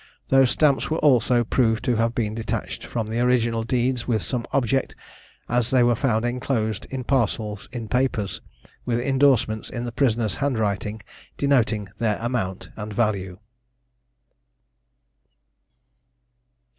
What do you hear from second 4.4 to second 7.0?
object, as they were found enclosed